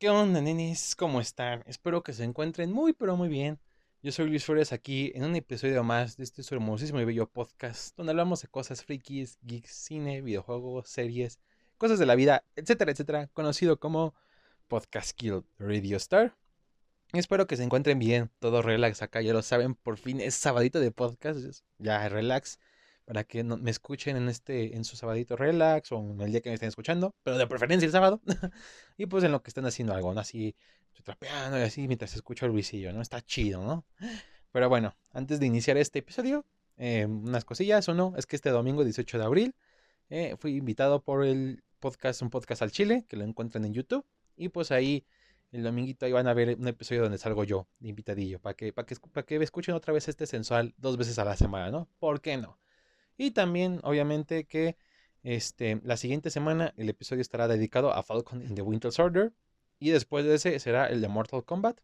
[0.00, 0.94] ¿Qué onda, nenes?
[0.94, 1.64] ¿Cómo están?
[1.66, 3.58] Espero que se encuentren muy, pero muy bien.
[4.00, 7.96] Yo soy Luis Flores aquí en un episodio más de este hermosísimo y bello podcast
[7.96, 11.40] donde hablamos de cosas frikis, geeks, cine, videojuegos, series,
[11.78, 14.14] cosas de la vida, etcétera, etcétera, conocido como
[14.68, 16.36] Podcast Kill Radio Star.
[17.12, 20.78] Espero que se encuentren bien, todo relax acá, ya lo saben, por fin es sabadito
[20.78, 21.40] de podcast,
[21.78, 22.60] ya relax
[23.08, 26.50] para que me escuchen en este en su sabadito relax o en el día que
[26.50, 28.20] me estén escuchando, pero de preferencia el sábado.
[28.98, 30.20] y pues en lo que estén haciendo algo, ¿no?
[30.20, 30.54] Así,
[30.88, 33.00] estoy trapeando y así mientras escucho el ruisillo, ¿no?
[33.00, 33.86] Está chido, ¿no?
[34.52, 36.44] Pero bueno, antes de iniciar este episodio,
[36.76, 39.54] eh, unas cosillas, o no, es que este domingo 18 de abril
[40.10, 44.04] eh, fui invitado por el podcast, un podcast al Chile, que lo encuentran en YouTube,
[44.36, 45.06] y pues ahí
[45.50, 48.74] el dominguito ahí van a ver un episodio donde salgo yo, de invitadillo, para que,
[48.74, 51.88] para que, para que escuchen otra vez este sensual dos veces a la semana, ¿no?
[51.98, 52.58] ¿Por qué no?
[53.18, 54.76] Y también, obviamente, que
[55.22, 59.32] este, la siguiente semana el episodio estará dedicado a Falcon in the Winter Soldier.
[59.80, 61.80] Y después de ese será el de Mortal Kombat.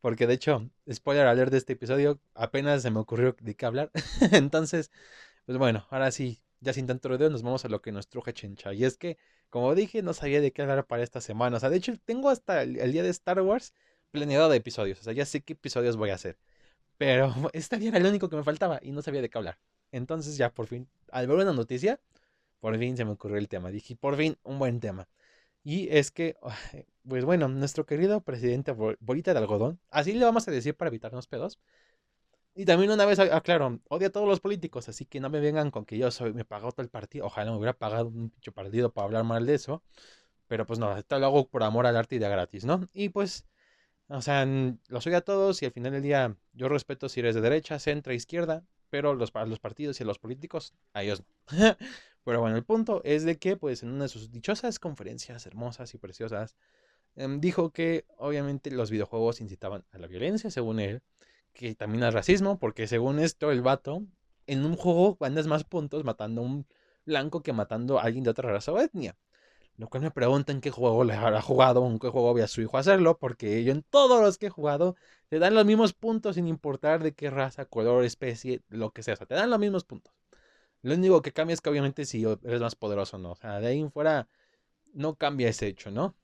[0.00, 3.90] Porque de hecho, spoiler alert de este episodio, apenas se me ocurrió de qué hablar.
[4.32, 4.90] Entonces,
[5.46, 8.32] pues bueno, ahora sí, ya sin tanto rodeo, nos vamos a lo que nos truje
[8.34, 8.74] Chencha.
[8.74, 9.18] Y es que,
[9.50, 11.56] como dije, no sabía de qué hablar para esta semana.
[11.56, 13.72] O sea, de hecho, tengo hasta el, día de Star Wars
[14.10, 15.00] planeado de episodios.
[15.00, 16.38] O sea, ya sé qué episodios voy a hacer.
[16.98, 19.58] Pero este día era el único que me faltaba y no sabía de qué hablar.
[19.92, 22.00] Entonces ya por fin, al ver una noticia,
[22.60, 23.70] por fin se me ocurrió el tema.
[23.70, 25.08] Dije, por fin, un buen tema.
[25.64, 26.36] Y es que,
[27.08, 31.26] pues bueno, nuestro querido presidente Bolita de Algodón, así le vamos a decir para evitarnos
[31.26, 31.58] pedos.
[32.54, 35.70] Y también una vez, aclaro, odia a todos los políticos, así que no me vengan
[35.70, 37.26] con que yo soy, me pagó todo el partido.
[37.26, 39.82] Ojalá me hubiera pagado un pinche partido para hablar mal de eso.
[40.48, 42.88] Pero pues no, esto lo hago por amor al arte y de gratis, ¿no?
[42.94, 43.46] Y pues,
[44.08, 44.46] o sea,
[44.88, 47.78] los odio a todos y al final del día yo respeto si eres de derecha,
[47.78, 48.64] centro, izquierda
[48.96, 51.26] pero los, los partidos y los políticos, a ellos no.
[52.24, 55.92] pero bueno, el punto es de que, pues, en una de sus dichosas conferencias hermosas
[55.92, 56.56] y preciosas,
[57.14, 61.02] em, dijo que obviamente los videojuegos incitaban a la violencia, según él,
[61.52, 64.02] que también al racismo, porque según esto, el vato,
[64.46, 66.66] en un juego ganas más puntos matando a un
[67.04, 69.14] blanco que matando a alguien de otra raza o etnia.
[69.78, 72.62] Lo cual me preguntan qué juego le habrá jugado, en qué juego voy a su
[72.62, 74.96] hijo hacerlo, porque yo en todos los que he jugado
[75.28, 79.14] te dan los mismos puntos sin importar de qué raza, color, especie, lo que sea.
[79.14, 80.14] O sea, te dan los mismos puntos.
[80.82, 83.32] Lo único que cambia es que obviamente si eres más poderoso o no.
[83.32, 84.28] O sea, de ahí en fuera
[84.94, 86.14] no cambia ese hecho, ¿no?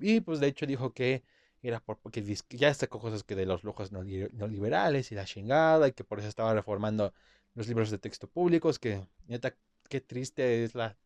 [0.00, 1.24] Y pues de hecho dijo que
[1.62, 5.92] era porque ya sacó cosas que de los lujos no, liberales y la chingada y
[5.92, 7.12] que por eso estaba reformando
[7.54, 9.56] los libros de texto públicos, que neta,
[9.88, 10.96] qué triste es la...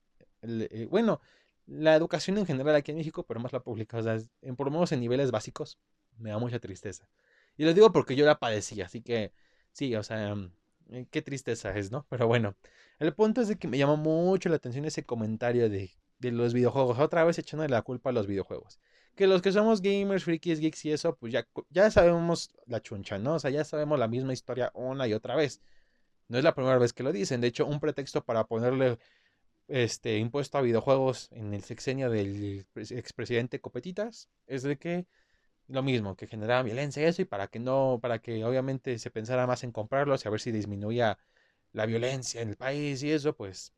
[0.42, 1.20] Eh, bueno,
[1.66, 4.66] la educación en general aquí en México, pero más la pública, o sea, en, por
[4.66, 5.78] lo menos en niveles básicos,
[6.18, 7.08] me da mucha tristeza.
[7.56, 9.32] Y lo digo porque yo la padecí, así que
[9.72, 10.52] sí, o sea, mm,
[10.90, 12.06] eh, qué tristeza es, ¿no?
[12.08, 12.56] Pero bueno,
[12.98, 16.54] el punto es de que me llamó mucho la atención ese comentario de, de los
[16.54, 18.78] videojuegos, otra vez echando la culpa a los videojuegos.
[19.16, 23.18] Que los que somos gamers, frikis, geeks y eso, pues ya, ya sabemos la chuncha,
[23.18, 23.34] ¿no?
[23.34, 25.60] O sea, ya sabemos la misma historia una y otra vez.
[26.28, 27.40] No es la primera vez que lo dicen.
[27.40, 28.98] De hecho, un pretexto para ponerle
[29.70, 35.06] este impuesto a videojuegos en el sexenio del expresidente Copetitas es de que
[35.68, 39.10] lo mismo, que generaba violencia y eso, y para que no, para que obviamente se
[39.10, 41.18] pensara más en comprarlos y a ver si disminuía
[41.72, 43.72] la violencia en el país y eso, pues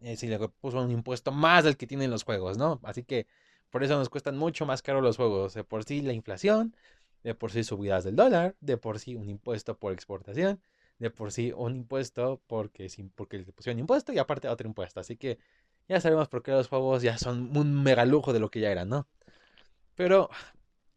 [0.00, 2.80] eh, si le puso un impuesto más del que tienen los juegos, ¿no?
[2.82, 3.26] Así que
[3.70, 5.54] por eso nos cuestan mucho más caro los juegos.
[5.54, 6.74] De por sí la inflación,
[7.22, 10.60] de por sí subidas del dólar, de por sí un impuesto por exportación,
[10.98, 15.00] de por sí un impuesto porque, porque le pusieron impuesto y aparte otro impuesto.
[15.00, 15.38] Así que
[15.88, 18.70] ya sabemos por qué los juegos ya son un mega lujo de lo que ya
[18.70, 19.06] eran, ¿no?
[19.94, 20.30] Pero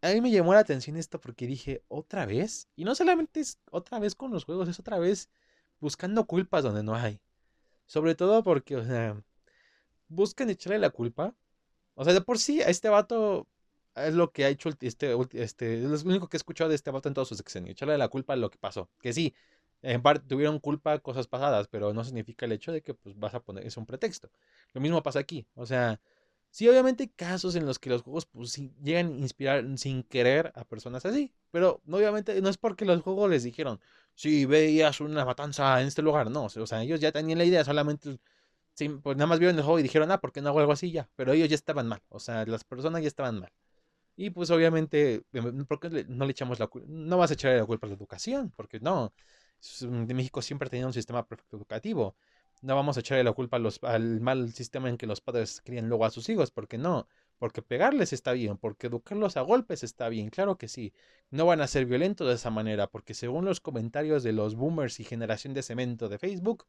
[0.01, 2.69] a mí me llamó la atención esto porque dije, ¿otra vez?
[2.75, 5.29] Y no solamente es otra vez con los juegos, es otra vez
[5.79, 7.19] buscando culpas donde no hay.
[7.85, 9.21] Sobre todo porque, o sea,
[10.07, 11.35] buscan echarle la culpa.
[11.95, 13.47] O sea, de por sí, a este vato
[13.95, 16.91] es lo que ha hecho este, este, es lo único que he escuchado de este
[16.91, 17.71] vato en todos sus sexenios.
[17.73, 18.89] Echarle la culpa a lo que pasó.
[18.99, 19.35] Que sí,
[19.81, 23.33] en parte tuvieron culpa cosas pasadas, pero no significa el hecho de que pues vas
[23.33, 24.29] a poner, es un pretexto.
[24.73, 25.47] Lo mismo pasa aquí.
[25.55, 25.99] O sea,
[26.51, 30.51] Sí, obviamente hay casos en los que los juegos pues, llegan a inspirar sin querer
[30.55, 33.79] a personas así, pero obviamente no es porque los juegos les dijeron,
[34.15, 37.63] si veías una matanza en este lugar, no, o sea, ellos ya tenían la idea,
[37.63, 38.19] solamente,
[39.03, 40.91] pues nada más vieron el juego y dijeron, ah, ¿por qué no hago algo así
[40.91, 41.09] ya?
[41.15, 43.51] Pero ellos ya estaban mal, o sea, las personas ya estaban mal.
[44.17, 46.87] Y pues obviamente, em, ¿por qué no le echamos la culpa?
[46.89, 49.13] No vas a echarle la culpa a la educación, porque no,
[49.89, 52.15] México siempre ha tenido un sistema perfecto educativo
[52.61, 56.05] no vamos a echarle la culpa al mal sistema en que los padres crían luego
[56.05, 57.07] a sus hijos, porque no,
[57.37, 60.93] porque pegarles está bien, porque educarlos a golpes está bien, claro que sí,
[61.31, 64.99] no van a ser violentos de esa manera, porque según los comentarios de los boomers
[64.99, 66.65] y generación de cemento de Facebook,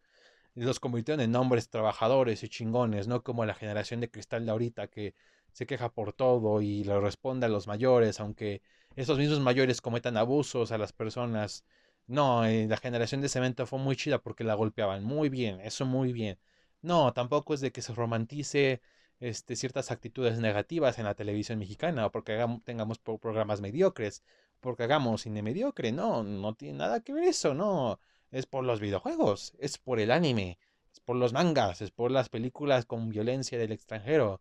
[0.55, 4.89] los convirtieron en hombres trabajadores y chingones, no como la generación de cristal de ahorita
[4.89, 5.15] que
[5.53, 8.63] se queja por todo y le responde a los mayores, aunque
[8.97, 11.65] esos mismos mayores cometan abusos a las personas.
[12.07, 15.05] No, eh, la generación de cemento fue muy chida porque la golpeaban.
[15.05, 16.39] Muy bien, eso muy bien.
[16.83, 18.81] No, tampoco es de que se romantice
[19.21, 24.25] este, ciertas actitudes negativas en la televisión mexicana o porque tengamos programas mediocres,
[24.61, 25.93] porque hagamos cine mediocre.
[25.93, 28.01] No, no tiene nada que ver eso, no.
[28.31, 30.59] Es por los videojuegos, es por el anime,
[30.93, 34.41] es por los mangas, es por las películas con violencia del extranjero,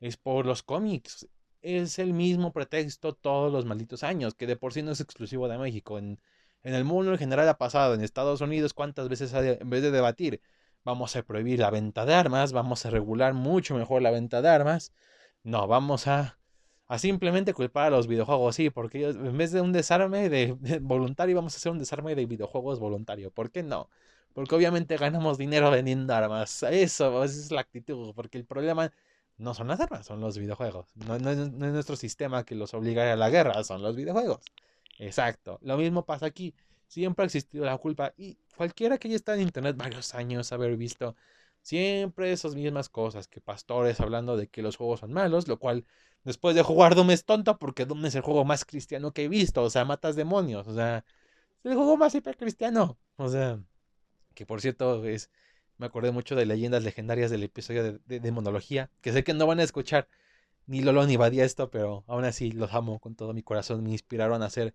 [0.00, 1.28] es por los cómics.
[1.62, 5.48] Es el mismo pretexto todos los malditos años, que de por sí no es exclusivo
[5.48, 5.98] de México.
[5.98, 6.20] En,
[6.68, 9.90] en el mundo en general ha pasado, en Estados Unidos, ¿cuántas veces en vez de
[9.90, 10.42] debatir?
[10.84, 14.50] Vamos a prohibir la venta de armas, vamos a regular mucho mejor la venta de
[14.50, 14.92] armas.
[15.42, 16.38] No, vamos a,
[16.86, 21.36] a simplemente culpar a los videojuegos, sí, porque en vez de un desarme de, voluntario,
[21.36, 23.30] vamos a hacer un desarme de videojuegos voluntario.
[23.30, 23.88] ¿Por qué no?
[24.34, 26.62] Porque obviamente ganamos dinero vendiendo armas.
[26.64, 28.92] Eso, es la actitud, porque el problema
[29.38, 30.86] no son las armas, son los videojuegos.
[30.96, 34.42] No, es, nuestro sistema que los obliga a la guerra, son los videojuegos.
[34.98, 35.58] Exacto.
[35.62, 36.54] Lo mismo pasa aquí.
[36.86, 38.14] Siempre ha existido la culpa.
[38.16, 41.16] Y cualquiera que haya estado en internet varios años, haber visto
[41.62, 43.28] siempre esas mismas cosas.
[43.28, 45.84] Que pastores hablando de que los juegos son malos, lo cual
[46.24, 49.28] después de jugar Doom es tonto porque Doom es el juego más cristiano que he
[49.28, 49.62] visto.
[49.62, 50.66] O sea, matas demonios.
[50.68, 51.04] O sea,
[51.62, 52.98] es el juego más hiper cristiano.
[53.16, 53.60] O sea,
[54.34, 55.30] que por cierto es
[55.78, 59.46] me acordé mucho de leyendas legendarias del episodio de, de Demonología, que sé que no
[59.46, 60.08] van a escuchar
[60.68, 63.90] ni Lolo ni Badía esto, pero aún así los amo con todo mi corazón, me
[63.90, 64.74] inspiraron a hacer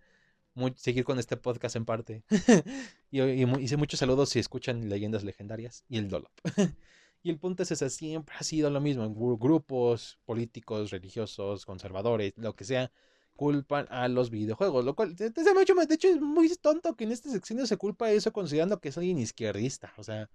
[0.75, 2.24] seguir con este podcast en parte.
[3.12, 3.22] y,
[3.62, 6.31] hice muchos saludos si escuchan leyendas legendarias y el Dolop.
[7.24, 9.07] y el punto es ese, siempre ha sido lo mismo,
[9.38, 12.92] grupos políticos, religiosos, conservadores, lo que sea,
[13.36, 17.66] culpan a los videojuegos, lo cual, de hecho, es muy tonto que en esta sección
[17.66, 20.30] se culpa eso considerando que soy un izquierdista, o sea,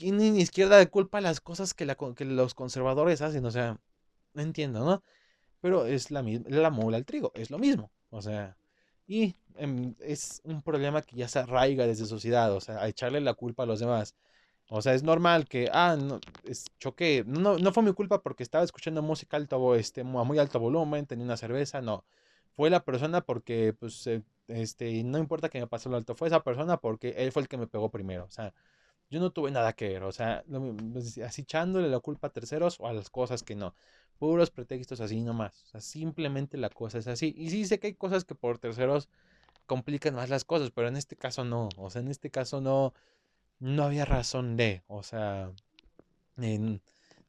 [0.00, 3.80] ni izquierda culpa las cosas que, los conservadores hacen, o sea,
[4.42, 5.02] entiendo, ¿no?
[5.60, 8.56] Pero es la, la mula al trigo, es lo mismo, o sea,
[9.06, 13.20] y em, es un problema que ya se arraiga desde sociedad, o sea, a echarle
[13.20, 14.14] la culpa a los demás.
[14.68, 18.42] O sea, es normal que, ah, no, es, choqué, no, no fue mi culpa porque
[18.42, 22.04] estaba escuchando música alto, este, a muy alto volumen, tenía una cerveza, no.
[22.56, 26.28] Fue la persona porque, pues, eh, este, no importa que me pasó lo alto, fue
[26.28, 28.52] esa persona porque él fue el que me pegó primero, o sea,
[29.10, 30.44] yo no tuve nada que ver, o sea,
[31.24, 33.74] así echándole la culpa a terceros o a las cosas que no.
[34.18, 35.62] Puros pretextos así nomás.
[35.64, 37.34] O sea, simplemente la cosa es así.
[37.36, 39.08] Y sí sé que hay cosas que por terceros
[39.66, 41.68] complican más las cosas, pero en este caso no.
[41.76, 42.94] O sea, en este caso no,
[43.60, 44.82] no había razón de.
[44.88, 45.52] O sea,
[46.36, 46.76] mm,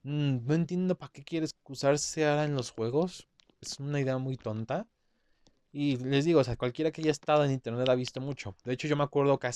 [0.04, 3.28] no entiendo para qué quiere excusarse ahora en los juegos.
[3.62, 4.88] Es una idea muy tonta.
[5.72, 8.56] Y les digo, o sea, cualquiera que haya estado en internet ha visto mucho.
[8.64, 9.48] De hecho, yo me acuerdo que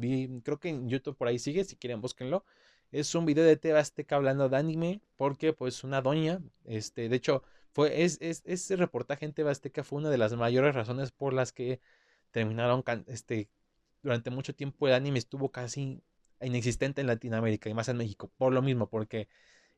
[0.00, 2.44] vi, creo que en YouTube por ahí sigue, si quieren búsquenlo.
[2.92, 7.16] Es un video de TV Azteca hablando de anime, porque pues una doña, este, de
[7.16, 7.42] hecho,
[7.72, 11.32] fue, es, es, ese reportaje en TV Azteca fue una de las mayores razones por
[11.32, 11.80] las que
[12.30, 13.48] terminaron, este,
[14.02, 16.02] durante mucho tiempo el anime estuvo casi
[16.40, 19.28] inexistente en Latinoamérica y más en México, por lo mismo, porque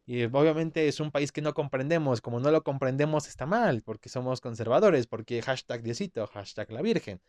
[0.06, 4.08] y obviamente es un país que no comprendemos, como no lo comprendemos está mal, porque
[4.11, 7.20] somos conservadores, porque hashtag Diosito, hashtag la Virgen.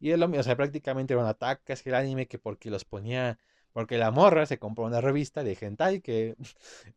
[0.00, 3.38] Y es lo mismo, o sea, prácticamente eran ataques el anime que porque los ponía,
[3.72, 6.36] porque la morra se compró una revista de hentai que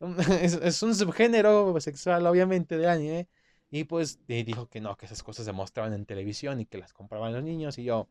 [0.42, 3.28] es, un subgénero sexual obviamente de anime,
[3.70, 6.92] y pues dijo que no, que esas cosas se mostraban en televisión y que las
[6.92, 8.08] compraban los niños, y yo,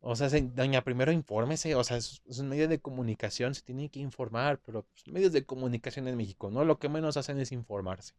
[0.00, 4.00] o sea, doña, primero infórmese, o sea, es, un medio de comunicación, se tiene que
[4.00, 6.64] informar, pero pues, medios de comunicación en México, ¿no?
[6.64, 8.14] Lo que menos hacen es informarse.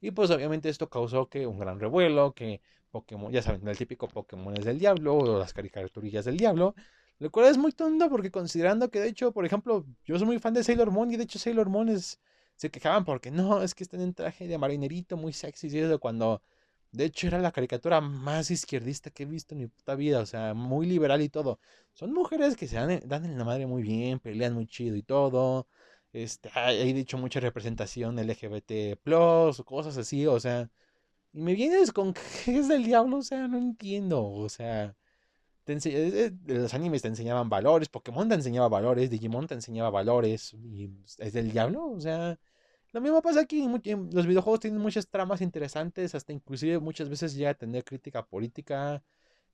[0.00, 2.60] Y pues obviamente esto causó que un gran revuelo, que
[2.90, 6.74] Pokémon, ya saben, el típico Pokémon es del diablo, o las caricaturillas del diablo,
[7.22, 10.38] lo cual es muy tonto porque considerando que de hecho, por ejemplo, yo soy muy
[10.38, 12.20] fan de Sailor Moon y de hecho Sailor Moon es,
[12.56, 15.98] se quejaban porque no, es que están en traje de marinerito muy sexy y eso
[16.00, 16.42] cuando
[16.92, 20.20] de hecho, era la caricatura más izquierdista que he visto en mi puta vida.
[20.20, 21.58] O sea, muy liberal y todo.
[21.94, 25.02] Son mujeres que se dan, dan en la madre muy bien, pelean muy chido y
[25.02, 25.66] todo.
[26.12, 28.98] Este, he dicho mucha representación LGBT,
[29.64, 30.26] cosas así.
[30.26, 30.70] O sea,
[31.32, 32.14] y me vienes con
[32.44, 33.18] que es del diablo.
[33.18, 34.24] O sea, no entiendo.
[34.24, 34.94] O sea,
[35.64, 37.88] te eh, eh, los animes te enseñaban valores.
[37.88, 39.10] Pokémon te enseñaba valores.
[39.10, 40.54] Digimon te enseñaba valores.
[40.54, 41.86] Y es del diablo.
[41.90, 42.38] O sea.
[42.92, 43.66] Lo mismo pasa aquí,
[44.12, 49.02] los videojuegos tienen muchas tramas interesantes, hasta inclusive muchas veces llega a tener crítica política,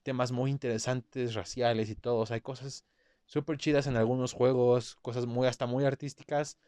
[0.02, 2.24] temas muy interesantes, raciales y todo.
[2.30, 2.84] Hay cosas
[3.26, 6.58] súper chidas en algunos juegos, cosas muy hasta muy artísticas.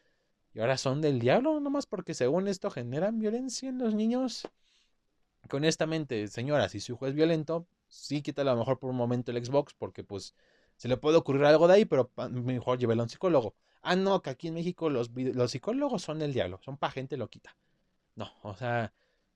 [0.55, 4.49] Y ahora son del diablo, nomás porque según esto generan violencia en los niños.
[5.49, 8.97] Que honestamente, señora, si su juego es violento, sí quítale a lo mejor por un
[8.97, 10.35] momento el Xbox, porque pues
[10.77, 13.55] se le puede ocurrir algo de ahí, pero mejor llévelo a un psicólogo.
[13.83, 17.17] Ah, no, que aquí en México los, los psicólogos son el diablo, son pa' gente
[17.17, 17.57] loquita.
[18.17, 18.93] No, o sea,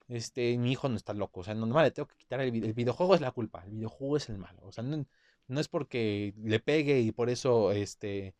[0.09, 1.41] este, mi hijo no está loco.
[1.41, 3.63] O sea, no, le tengo que quitar el, el videojuego es la culpa.
[3.65, 4.61] El videojuego es el malo.
[4.65, 5.07] O sea, no,
[5.49, 8.35] no es porque le pegue y por eso, este,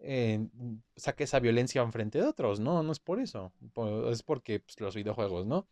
[0.00, 0.46] eh,
[0.96, 2.60] saque esa violencia enfrente de otros.
[2.60, 3.52] No, no es por eso.
[4.10, 5.66] es porque pues, los videojuegos, ¿no?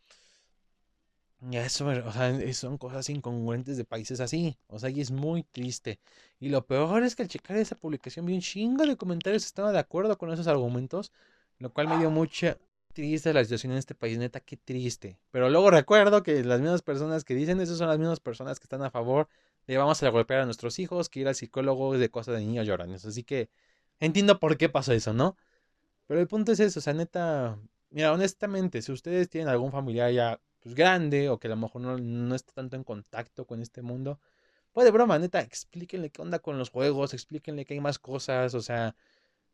[1.39, 4.57] Ya eso, o sea, son cosas incongruentes de países así.
[4.67, 5.99] O sea, y es muy triste.
[6.39, 9.71] Y lo peor es que al checar esa publicación vi un chingo de comentarios estaba
[9.71, 11.11] de acuerdo con esos argumentos,
[11.59, 12.57] lo cual me dio mucha
[12.93, 15.19] triste la situación en este país, neta, qué triste.
[15.31, 18.63] Pero luego recuerdo que las mismas personas que dicen eso son las mismas personas que
[18.65, 19.27] están a favor
[19.67, 22.65] de vamos a golpear a nuestros hijos, que ir al psicólogo de cosas de niños
[22.65, 23.05] llorones.
[23.05, 23.49] Así que
[23.99, 25.37] entiendo por qué pasó eso, ¿no?
[26.07, 27.59] Pero el punto es eso, o sea, neta,
[27.91, 31.81] mira, honestamente, si ustedes tienen algún familiar ya pues, grande o que a lo mejor
[32.01, 34.19] no, está tanto en contacto con este mundo,
[34.73, 38.53] pues de broma, neta, explíquenle qué onda con los juegos, explíquenle que hay más cosas,
[38.55, 38.95] o sea,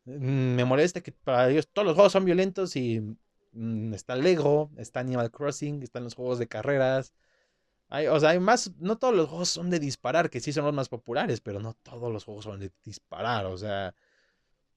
[0.04, 3.00] mm, me molesta que para ellos todos los juegos son violentos y
[3.52, 7.14] mm, está Lego, está Animal Crossing, están los juegos de carreras.
[7.88, 10.64] Hay, o sea, hay más, no todos los juegos son de disparar, que sí son
[10.64, 13.94] los más populares, pero no todos los juegos son de disparar, o sea,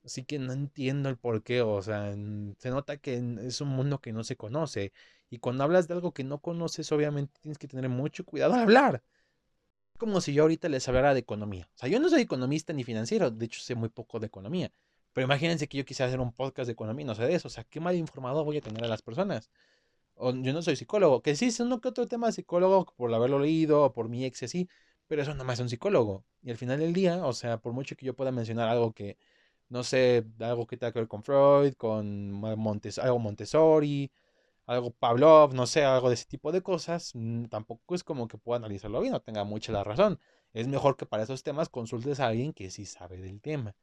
[0.08, 4.00] Así que no entiendo el por qué, o sea, se nota que es un mundo
[4.00, 4.94] que no se conoce.
[5.30, 8.62] Y cuando hablas de algo que no conoces, obviamente tienes que tener mucho cuidado al
[8.62, 9.04] hablar.
[9.98, 11.70] Como si yo ahorita les hablara de economía.
[11.76, 14.72] O sea, yo no soy economista ni financiero, de hecho sé muy poco de economía.
[15.12, 17.50] Pero imagínense que yo quisiera hacer un podcast de economía, no sé de eso.
[17.50, 19.52] O sea, qué mal informado voy a tener a las personas.
[20.16, 23.14] O, yo no soy psicólogo, que sí, es uno que otro tema de psicólogo por
[23.14, 24.70] haberlo leído, o por mi ex así,
[25.08, 26.26] pero eso no más es un psicólogo.
[26.44, 29.18] Y al final del día, o sea, por mucho que yo pueda mencionar algo que
[29.69, 34.12] no sé, algo que tenga que ver con Freud, con Montes, algo Montessori,
[34.65, 38.38] algo Pavlov, no sé, algo de ese tipo de cosas, mm, tampoco es como que
[38.38, 40.19] pueda analizarlo bien, no tenga mucha la razón.
[40.53, 43.75] Es mejor que para esos temas consultes a alguien que sí sabe del tema.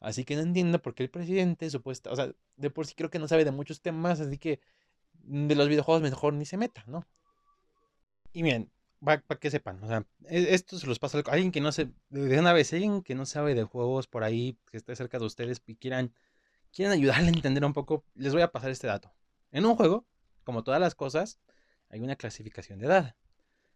[0.00, 3.10] Así que no entiendo por qué el presidente, supuesto, o sea, de por sí creo
[3.10, 4.60] que no sabe de muchos temas, así que
[5.14, 7.06] de los videojuegos mejor ni se meta, ¿no?
[8.32, 8.70] Y bien,
[9.04, 11.90] para que sepan, o sea, e, esto se los pasa a alguien que no se,
[12.10, 15.26] de una vez, alguien que no sabe de juegos por ahí, que esté cerca de
[15.26, 16.14] ustedes y quieran,
[16.72, 19.12] quieran ayudarle a entender un poco, les voy a pasar este dato.
[19.52, 20.06] En un juego,
[20.44, 21.38] como todas las cosas,
[21.90, 23.16] hay una clasificación de edad.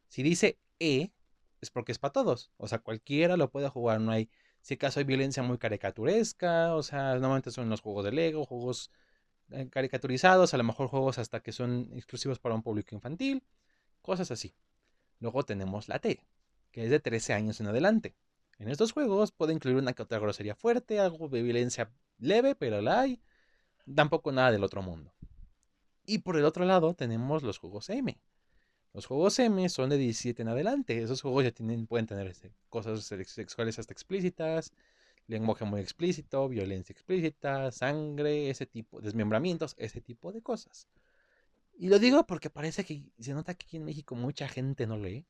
[0.08, 1.12] Si dice E,
[1.60, 4.30] es porque es para todos, o sea, cualquiera lo puede jugar, no hay,
[4.62, 8.90] si acaso hay violencia muy caricaturesca, o sea, normalmente son los juegos de Lego, juegos
[9.50, 13.42] eh, caricaturizados, a lo mejor juegos hasta que son exclusivos para un público infantil,
[14.02, 14.54] cosas así.
[15.20, 16.20] Luego tenemos la T,
[16.70, 18.14] que es de 13 años en adelante.
[18.58, 22.80] En estos juegos puede incluir una que otra grosería fuerte, algo de violencia leve, pero
[22.82, 23.20] la hay.
[23.94, 25.12] Tampoco nada del otro mundo.
[26.04, 28.18] Y por el otro lado tenemos los juegos M.
[28.92, 31.02] Los juegos M son de 17 en adelante.
[31.02, 34.72] Esos juegos ya tienen, pueden tener este, cosas sexuales hasta explícitas,
[35.26, 40.88] lenguaje muy explícito, violencia explícita, sangre, ese tipo, desmembramientos, ese tipo de cosas.
[41.78, 44.98] Y lo digo porque parece que se nota que aquí en México mucha gente no
[44.98, 45.26] lee.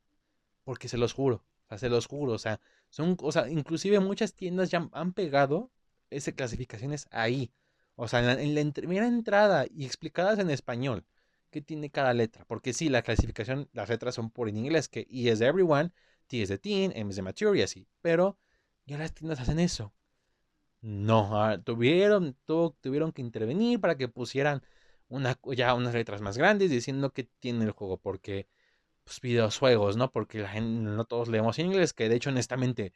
[0.65, 1.45] Porque se los juro.
[1.67, 2.33] O sea, se los juro.
[2.33, 5.71] O sea, son, o sea, inclusive muchas tiendas ya han pegado
[6.09, 7.53] esas clasificaciones ahí.
[7.97, 11.05] O sea, en la, primera entrada y explicadas en español.
[11.51, 12.45] ¿Qué tiene cada letra?
[12.47, 15.93] Porque sí, la clasificación, las letras son por en inglés, que E es de everyone,
[16.29, 17.87] T es de teen, M es de mature y así.
[18.03, 18.39] Pero
[18.87, 19.93] ya las tiendas hacen eso.
[20.81, 22.37] No, ah, tuvieron,
[22.81, 24.63] tuvieron que intervenir para que pusieran
[25.09, 28.49] una, ya unas letras más grandes diciendo que tiene el juego, porque
[29.05, 30.11] pues videojuegos, ¿no?
[30.13, 32.93] Porque la gente, no todos leemos en inglés, que de hecho honestamente,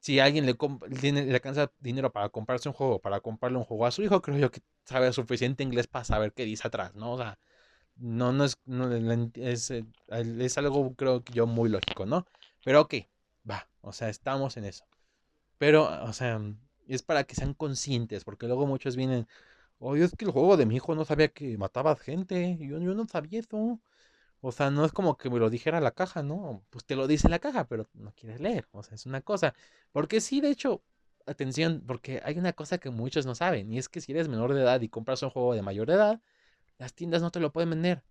[0.00, 0.56] si alguien le,
[1.00, 4.22] tiene, le alcanza dinero para comprarse un juego, para comprarle un juego a su hijo,
[4.22, 7.12] creo yo que sabe suficiente inglés para saber qué dice atrás, ¿no?
[7.12, 7.38] O sea,
[7.96, 8.92] no, no es, no,
[9.34, 12.26] es, eh, es algo creo que yo muy lógico, ¿no?
[12.64, 12.94] Pero ok,
[13.48, 14.84] va, o sea, estamos en eso.
[15.58, 16.40] Pero, o sea,
[16.88, 19.28] es para que sean conscientes, porque luego muchos vienen,
[19.84, 22.56] Oye, es que el juego de mi hijo no sabía que matabas gente.
[22.60, 23.80] Yo, yo no sabía eso.
[24.40, 26.64] O sea, no es como que me lo dijera la caja, ¿no?
[26.70, 28.68] Pues te lo dice la caja, pero no quieres leer.
[28.72, 29.54] O sea, es una cosa.
[29.92, 30.82] Porque sí, de hecho,
[31.26, 33.72] atención, porque hay una cosa que muchos no saben.
[33.72, 36.20] Y es que si eres menor de edad y compras un juego de mayor edad,
[36.78, 38.04] las tiendas no te lo pueden vender.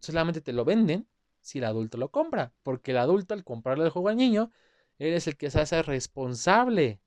[0.00, 1.08] Solamente te lo venden
[1.42, 2.52] si el adulto lo compra.
[2.64, 4.52] Porque el adulto, al comprarle el juego al niño,
[4.98, 7.00] eres el que se hace responsable.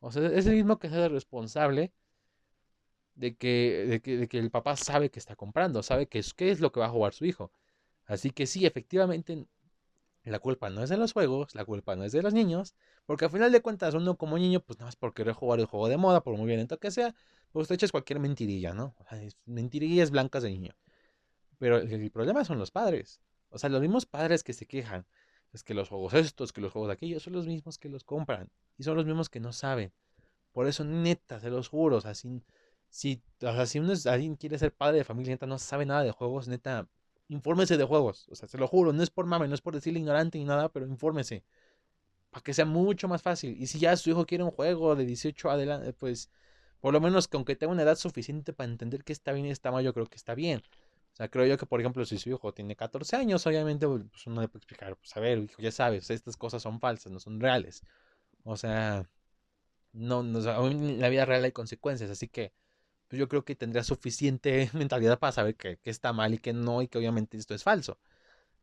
[0.00, 1.92] O sea, es el mismo que se hace responsable
[3.14, 6.34] de que, de que, de que el papá sabe que está comprando, sabe que es,
[6.34, 7.52] qué es lo que va a jugar su hijo.
[8.06, 9.46] Así que sí, efectivamente,
[10.24, 12.74] la culpa no es de los juegos, la culpa no es de los niños,
[13.06, 15.66] porque al final de cuentas uno como niño, pues nada más por querer jugar el
[15.66, 17.14] juego de moda, por muy violento que sea,
[17.52, 18.94] pues te echas cualquier mentirilla, ¿no?
[19.44, 20.74] Mentirillas blancas de niño.
[21.58, 23.20] Pero el, problema son los padres.
[23.50, 25.06] O sea, los mismos padres que se quejan,
[25.52, 28.50] es que los juegos estos, que los juegos aquellos, son los mismos que los compran.
[28.76, 29.92] Y son los mismos que no saben.
[30.52, 32.44] Por eso, neta, se los juro, o sea, sin,
[32.94, 35.84] si, o sea, si uno es, alguien quiere ser padre de familia, neta, no sabe
[35.84, 36.88] nada de juegos, neta,
[37.28, 38.28] infórmese de juegos.
[38.30, 40.44] O sea, se lo juro, no es por mame, no es por decirle ignorante ni
[40.44, 41.42] nada, pero infórmese.
[42.30, 43.60] Para que sea mucho más fácil.
[43.60, 46.30] Y si ya su hijo quiere un juego de 18 adelante, pues
[46.80, 49.50] por lo menos que aunque tenga una edad suficiente para entender que está bien y
[49.50, 50.62] está mal, yo creo que está bien.
[51.14, 54.26] O sea, creo yo que, por ejemplo, si su hijo tiene 14 años, obviamente, pues
[54.26, 57.18] uno le puede explicar, pues a ver, hijo, ya sabes, estas cosas son falsas, no
[57.20, 57.82] son reales.
[58.44, 59.08] O sea,
[59.92, 62.52] no, no en la vida real hay consecuencias, así que
[63.08, 66.52] pues yo creo que tendría suficiente mentalidad para saber que, que, está mal y que
[66.52, 67.98] no, y que obviamente esto es falso.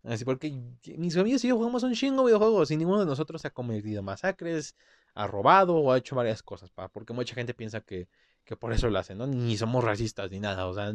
[0.04, 0.52] Así porque
[0.98, 4.02] mis amigos y yo jugamos un chingo de videojuegos y ninguno de nosotros ha cometido
[4.02, 4.76] masacres,
[5.14, 8.08] ha robado o ha hecho varias cosas, pa, porque mucha gente piensa que,
[8.44, 9.28] que por eso lo hacen, ¿no?
[9.28, 10.92] Ni somos racistas ni nada, o sea,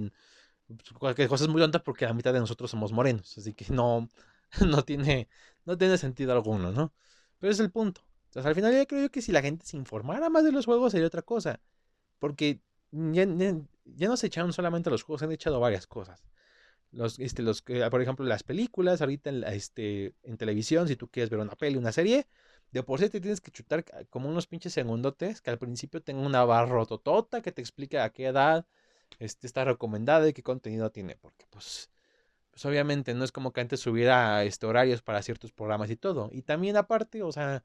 [0.99, 4.09] cualquier cosa es muy tonta porque la mitad de nosotros somos morenos, así que no,
[4.67, 5.29] no tiene,
[5.65, 6.93] no tiene sentido alguno, ¿no?
[7.38, 8.03] Pero es el punto.
[8.26, 10.93] Entonces, al final yo creo que si la gente se informara más de los juegos
[10.93, 11.61] sería otra cosa.
[12.19, 12.61] Porque
[13.12, 13.25] ya,
[13.85, 16.23] ya, no se echaron solamente los juegos, se han echado varias cosas.
[16.93, 21.31] Los, este, los, por ejemplo, las películas, ahorita en, este, en televisión, si tú quieres
[21.31, 22.26] ver una peli, una serie,
[22.73, 26.21] de por sí te tienes que chutar como unos pinches segundotes que al principio tenga
[26.23, 28.67] una barra totota que te explique a qué edad
[29.19, 31.17] este, está recomendada y qué contenido tiene.
[31.17, 31.91] Porque, pues,
[32.50, 36.31] pues obviamente no es como que antes hubiera este, horarios para ciertos programas y todo.
[36.33, 37.65] Y también aparte, o sea,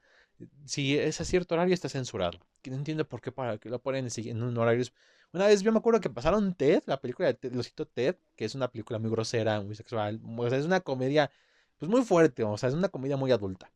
[0.65, 2.39] si es a cierto horario está censurado.
[2.65, 4.85] No entiendo por qué para que lo ponen en un horario.
[5.33, 8.17] Una vez yo me acuerdo que pasaron Ted, la película de Ted, lo cito Ted,
[8.35, 11.31] que es una película muy grosera, muy sexual, o sea, es una comedia
[11.77, 13.71] pues muy fuerte, o sea, es una comedia muy adulta.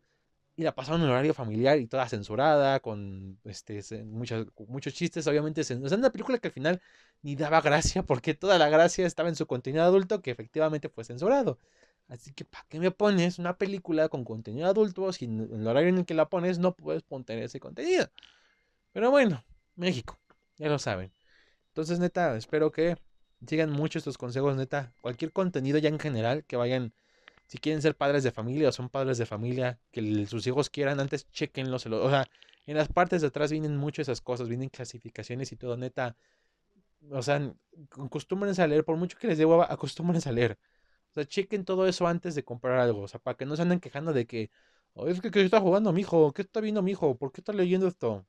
[0.57, 5.61] Y la pasaron en horario familiar y toda censurada, con este, muchos, muchos chistes, obviamente.
[5.61, 6.81] O sea, una película que al final
[7.23, 11.03] ni daba gracia, porque toda la gracia estaba en su contenido adulto, que efectivamente fue
[11.03, 11.59] censurado.
[12.07, 15.89] Así que, ¿para qué me pones una película con contenido adulto si en el horario
[15.89, 18.09] en el que la pones no puedes poner ese contenido?
[18.93, 19.43] Pero bueno,
[19.75, 20.19] México,
[20.57, 21.11] ya lo saben.
[21.75, 22.95] Entonces, neta, espero que
[23.45, 24.93] sigan mucho estos consejos, neta.
[25.01, 26.93] Cualquier contenido ya en general, que vayan,
[27.47, 31.01] si quieren ser padres de familia o son padres de familia, que sus hijos quieran,
[31.01, 31.85] antes chequenlos.
[31.87, 32.27] O sea,
[32.65, 36.15] en las partes de atrás vienen mucho esas cosas, vienen clasificaciones y todo, neta.
[37.11, 37.53] O sea,
[37.99, 40.57] acostúmbrense a leer, por mucho que les dé hueva, acostúmbrense a leer.
[41.11, 43.01] O sea, chequen todo eso antes de comprar algo.
[43.01, 44.49] O sea, para que no se anden quejando de que,
[44.93, 46.31] oh, es que ¿qué está jugando mi hijo?
[46.31, 47.17] ¿Qué está viendo mi hijo?
[47.17, 48.25] ¿Por qué está leyendo esto?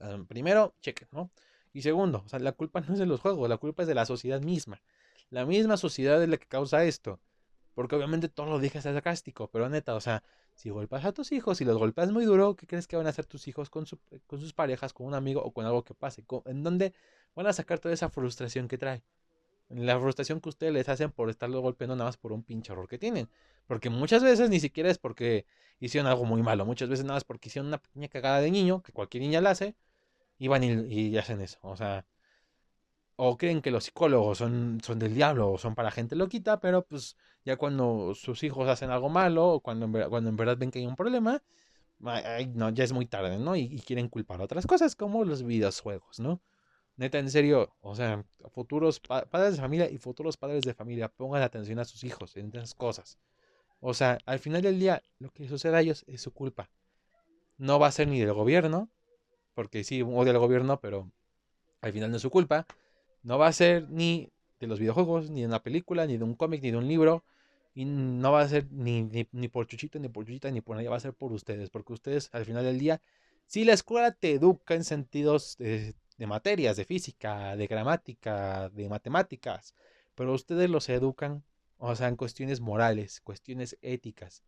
[0.00, 1.30] Ah, primero, chequen, ¿no?
[1.74, 3.94] Y segundo, o sea, la culpa no es de los juegos, la culpa es de
[3.94, 4.80] la sociedad misma.
[5.28, 7.20] La misma sociedad es la que causa esto.
[7.74, 10.22] Porque obviamente todo lo dije sarcástico, pero neta, o sea,
[10.54, 13.10] si golpeas a tus hijos y los golpeas muy duro, ¿qué crees que van a
[13.10, 13.84] hacer tus hijos con,
[14.26, 16.24] con sus parejas, con un amigo o con algo que pase?
[16.46, 16.94] ¿En dónde
[17.34, 19.02] van a sacar toda esa frustración que trae?
[19.70, 22.88] la frustración que ustedes les hacen por estarlo golpeando nada más por un pinche error
[22.88, 23.28] que tienen.
[23.66, 25.46] Porque muchas veces ni siquiera es porque
[25.80, 28.82] hicieron algo muy malo, muchas veces nada más porque hicieron una pequeña cagada de niño,
[28.82, 29.74] que cualquier niña la hace,
[30.38, 31.58] y van y, hacen eso.
[31.62, 32.06] O sea,
[33.16, 36.84] o creen que los psicólogos son, son del diablo o son para gente loquita, pero
[36.86, 40.70] pues ya cuando sus hijos hacen algo malo o cuando en, cuando en verdad ven
[40.70, 41.42] que hay un problema,
[42.00, 43.56] no, ya es muy tarde, ¿no?
[43.56, 46.40] Y, y quieren culpar a otras cosas como los videojuegos, ¿no?
[46.96, 51.42] Neta, en serio, o sea, futuros padres de familia y futuros padres de familia, pongan
[51.42, 53.18] atención a sus hijos en esas cosas.
[53.80, 56.70] O sea, al final del día, lo que suceda a ellos es su culpa.
[57.58, 58.90] No va a ser ni del gobierno,
[59.54, 61.10] porque sí, odia al gobierno, pero
[61.80, 62.66] al final no es su culpa.
[63.22, 66.34] No va a ser ni de los videojuegos, ni de una película, ni de un
[66.34, 67.24] cómic, ni de un libro.
[67.74, 70.88] Y no va a ser ni, ni, por Chuchito, ni por Chuchita, ni por nadie.
[70.88, 73.00] Va a ser por ustedes, porque ustedes al final del día,
[73.46, 78.88] si la escuela te educa en sentidos eh, de materias, de física, de gramática, de
[78.88, 79.74] matemáticas,
[80.14, 81.44] pero ustedes los educan,
[81.78, 84.44] o sea, en cuestiones morales, cuestiones éticas,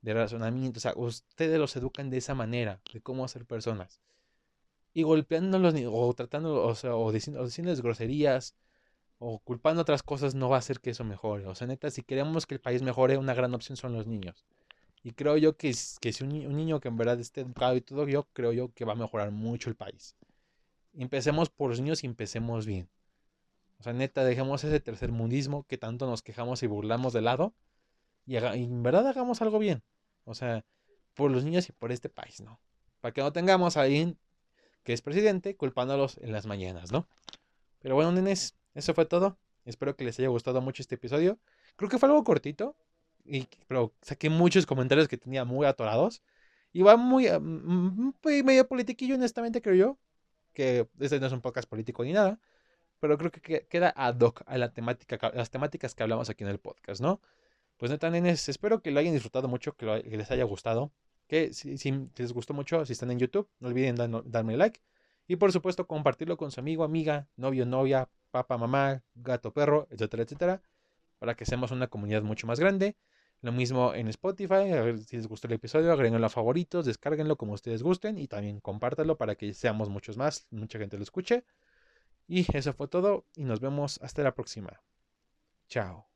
[0.00, 4.00] de razonamiento, o sea, ustedes los educan de esa manera, de cómo ser personas.
[4.94, 8.54] Y golpeándolos o tratando, o sea, o, diciendo, diciéndoles groserías,
[9.18, 11.46] o culpando otras cosas, no va a hacer que eso mejore.
[11.46, 14.44] O sea, neta, si queremos que el país mejore, una gran opción son los niños.
[15.02, 17.80] Y creo yo que, que si un, un niño que en verdad esté educado y
[17.80, 20.16] todo, yo creo yo que va a mejorar mucho el país
[21.02, 22.88] empecemos por los niños y empecemos bien.
[23.78, 27.54] O sea, neta, dejemos ese tercer mundismo que tanto nos quejamos y burlamos de lado.
[28.26, 29.82] Y, en verdad hagamos algo bien.
[30.24, 30.64] O sea,
[31.14, 32.60] por los niños y por este país, ¿no?
[33.00, 34.18] Para que no tengamos a alguien
[34.88, 37.06] que es presidente culpándolos en las mañanas, ¿no?
[37.78, 39.36] Pero bueno, nenes, eso fue todo.
[39.66, 41.38] Espero que les haya gustado mucho este episodio.
[41.76, 42.74] Creo que fue algo cortito.
[43.22, 46.22] Y, pero saqué muchos comentarios que tenía muy atorados.
[46.72, 48.14] Y va muy, mm, mm,
[48.46, 49.98] medio politiquillo, honestamente, creo yo
[50.54, 52.40] que este no es un podcast político ni nada,
[52.98, 56.50] pero creo que queda ad hoc a la temática, las temáticas que hablamos aquí en
[56.50, 57.20] el podcast, ¿no?
[57.76, 60.92] Pues neta, nenes, espero que lo hayan disfrutado mucho, que, les haya gustado.
[61.28, 61.76] Que si,
[62.16, 64.80] les gustó mucho, si están en YouTube, no olviden darme like.
[65.28, 70.22] Y por supuesto, compartirlo con su amigo, amiga, novio, novia, papá, mamá, gato, perro, etcétera,
[70.22, 70.62] etcétera,
[71.18, 72.96] para que seamos una comunidad mucho más grande.
[73.40, 77.36] Lo mismo en Spotify, a ver si les gustó el episodio, agréguenlo a favoritos, descárguenlo
[77.36, 81.44] como ustedes gusten y también compártanlo para que seamos muchos más, mucha gente lo escuche.
[82.26, 84.80] Y eso fue todo y nos vemos hasta la próxima.
[85.68, 86.07] Chao.